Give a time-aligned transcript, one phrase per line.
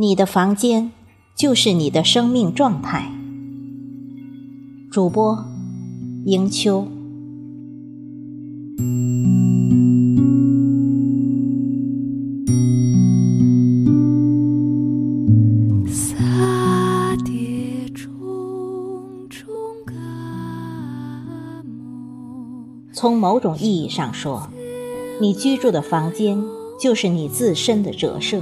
[0.00, 0.92] 你的房间
[1.34, 3.10] 就是你的生命状态。
[4.92, 5.44] 主播：
[6.24, 6.86] 迎秋。
[22.92, 24.48] 从某种意义上说，
[25.20, 26.40] 你居住的房间
[26.80, 28.40] 就是你自身的折射。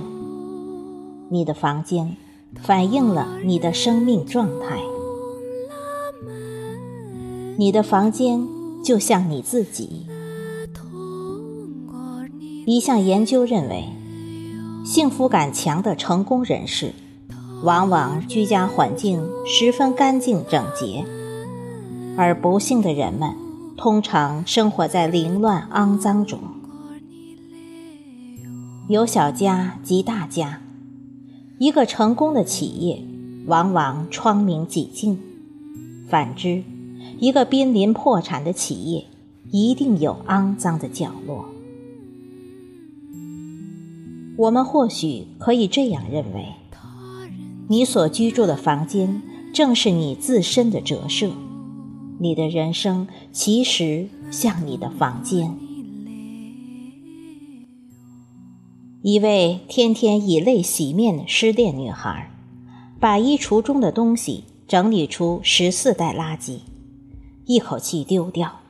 [1.28, 2.16] 你的房间
[2.62, 4.80] 反映了你的生命状态。
[7.58, 8.46] 你的房间
[8.84, 10.06] 就像你自己。
[12.66, 13.84] 一项研究认为，
[14.84, 16.92] 幸福感强的成功人士，
[17.62, 21.04] 往往居家环境十分干净整洁，
[22.16, 23.34] 而不幸的人们。
[23.76, 26.40] 通常生活在凌乱肮脏中，
[28.88, 30.62] 有小家即大家。
[31.58, 33.02] 一个成功的企业
[33.46, 35.18] 往往窗明几净，
[36.06, 36.62] 反之，
[37.18, 39.06] 一个濒临破产的企业
[39.50, 41.46] 一定有肮脏的角落。
[44.36, 46.46] 我们或许可以这样认为：
[47.68, 49.22] 你所居住的房间
[49.54, 51.30] 正是你自身的折射。
[52.18, 55.56] 你的人生其实像你的房间。
[59.02, 62.30] 一位天天以泪洗面的失恋女孩，
[62.98, 66.60] 把衣橱中的东西整理出十四袋垃圾，
[67.44, 68.60] 一口气丢掉。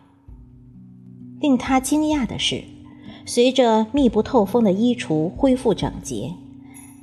[1.40, 2.64] 令她惊讶的是，
[3.24, 6.34] 随着密不透风的衣橱恢复整洁，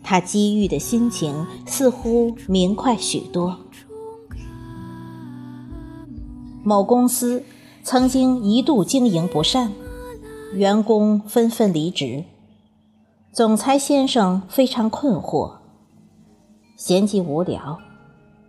[0.03, 3.57] 她积郁的心情似乎明快许多。
[6.61, 7.43] 某公司
[7.83, 9.71] 曾经一度经营不善，
[10.53, 12.25] 员工纷纷离职。
[13.33, 15.53] 总裁先生非常困惑，
[16.77, 17.79] 闲极无聊，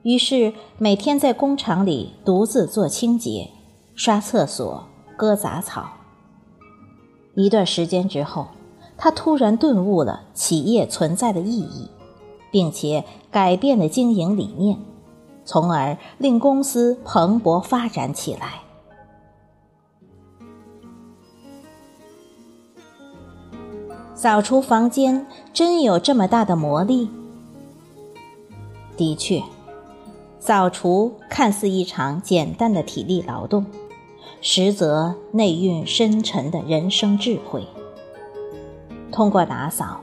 [0.02, 3.48] 于是每天在工厂里独自做清洁、
[3.94, 4.84] 刷厕所、
[5.16, 5.88] 割杂草。
[7.34, 8.48] 一段时间之后，
[8.98, 11.88] 他突然顿悟了企业存在的意义，
[12.52, 14.78] 并且改变了经营理念。
[15.46, 18.63] 从而令公司蓬勃发展起来。
[24.24, 27.10] 扫除房间真有这么大的魔力？
[28.96, 29.42] 的确，
[30.40, 33.66] 扫除看似一场简单的体力劳动，
[34.40, 37.66] 实则内蕴深沉的人生智慧。
[39.12, 40.00] 通过打扫，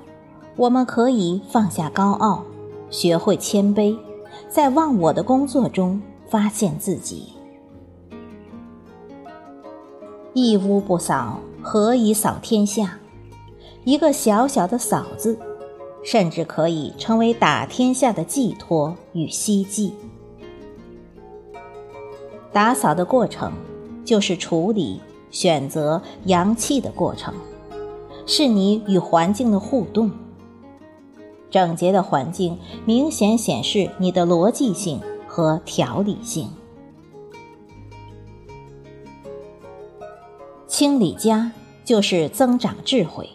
[0.56, 2.44] 我们可以放下高傲，
[2.92, 3.98] 学会谦卑。
[4.48, 6.00] 在忘我的工作中
[6.30, 7.34] 发现自己，
[10.36, 13.00] 一屋不扫，何以扫天下？
[13.84, 15.38] 一个小小的“扫”字，
[16.04, 19.94] 甚至可以成为打天下的寄托与希冀。
[22.52, 23.52] 打扫的过程，
[24.06, 27.34] 就是处理、选择阳气的过程，
[28.28, 30.12] 是你与环境的互动。
[31.50, 36.50] 整洁的环境明显显示你的逻辑性和条理性。
[40.68, 41.52] 清理家
[41.84, 43.28] 就是增长智慧。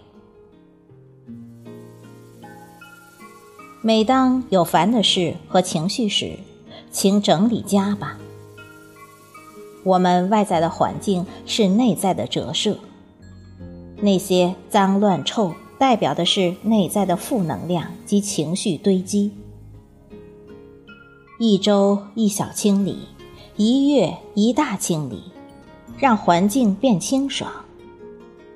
[3.86, 6.41] 每当有烦的事和情绪时，
[6.91, 8.19] 请整理家吧。
[9.84, 12.80] 我们外在的环境是内在的折射，
[14.00, 15.54] 那些脏乱臭。
[15.78, 19.30] 代表的是内在的负能量及情绪堆积。
[21.38, 22.98] 一周一小清理，
[23.54, 25.22] 一月一大清理，
[25.97, 27.53] 让环境变清爽，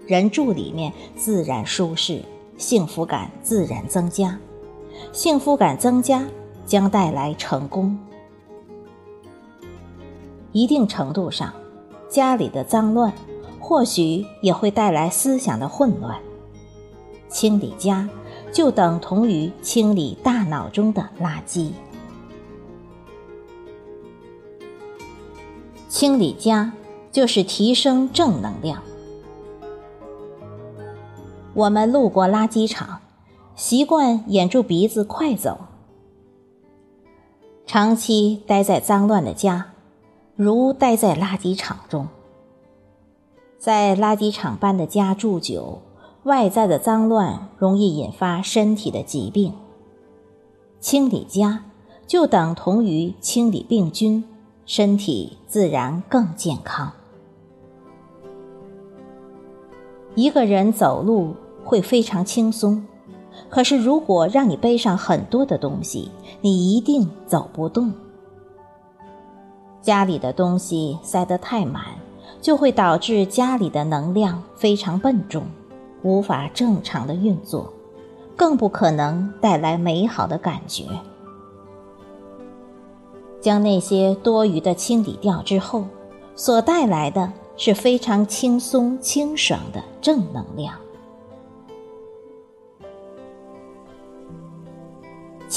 [0.09, 2.21] 人住里面自然舒适，
[2.59, 4.37] 幸福感自然增加。
[5.13, 6.25] 幸福感增加
[6.67, 7.99] 将带来成功。
[10.53, 11.53] 一定程度上，
[12.09, 13.13] 家里的脏乱
[13.59, 16.19] 或许也会带来思想的混乱。
[17.29, 18.09] 清理家，
[18.53, 21.71] 就等同于清理大脑中的垃圾。
[25.89, 26.73] 清理家，
[27.13, 28.83] 就是提升正能量。
[31.55, 33.01] 我们路过垃圾场，
[33.61, 35.59] 习惯掩住鼻子快走。
[37.67, 39.73] 长期待在脏乱的家，
[40.35, 42.09] 如待在垃圾场中。
[43.59, 45.83] 在垃圾场般的家住久。
[46.23, 49.53] 外在的脏乱容易引发身体的疾病，
[50.79, 51.65] 清理家
[52.07, 54.25] 就等同于清理病菌，
[54.65, 56.93] 身体自然更健康。
[60.15, 61.35] 一个人走路
[61.65, 62.87] 会非常轻松，
[63.49, 66.11] 可是如果让你背上很多的东西，
[66.41, 67.93] 你一定走不动。
[69.83, 71.85] 家里的东西塞得太满，
[72.41, 75.45] 就会导致家里的能量非常笨重，
[76.03, 77.73] 无法正常的运作，
[78.37, 80.85] 更不可能带来美好的感觉。
[83.41, 85.85] 将那些多余的清理掉之后，
[86.37, 90.75] 所带来的是非常轻松清爽的正能量。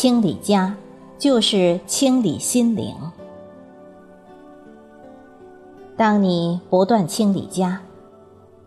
[0.04, 0.76] 清理家，
[1.18, 2.94] 就是清理心灵。
[5.96, 7.80] 当你不断清理家，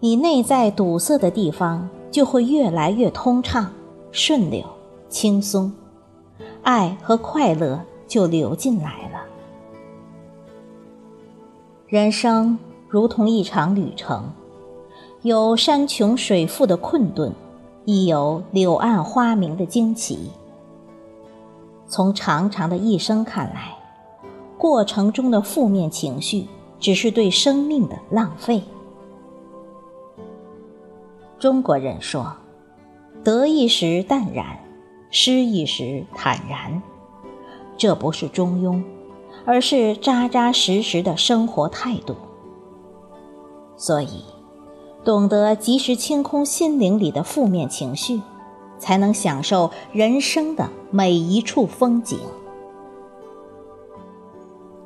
[0.01, 3.71] 你内在堵塞的地方就会越来越通畅、
[4.11, 4.65] 顺流、
[5.11, 5.71] 轻松，
[6.63, 9.21] 爱和快乐就流进来了。
[11.87, 14.33] 人生如同一场旅程，
[15.21, 17.31] 有山穷水复的困顿，
[17.85, 20.31] 亦有柳暗花明的惊奇。
[21.89, 23.77] 从长长的一生看来，
[24.59, 26.47] 过程中的负面情绪。
[26.79, 28.63] 只是对生命的浪费。
[31.39, 32.37] 中国人说
[33.25, 34.59] ：“得意时淡然，
[35.11, 36.83] 失意时坦然。”
[37.79, 38.83] 这不是中庸，
[39.47, 42.15] 而是扎扎实实的生活态度。
[43.77, 44.23] 所以，
[45.03, 48.21] 懂得及时清空心灵里的负面情绪，
[48.79, 52.19] 才能享受人生的每一处风景，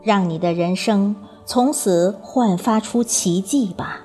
[0.03, 1.17] 让你的人生。
[1.47, 4.03] 从此焕发出奇迹吧。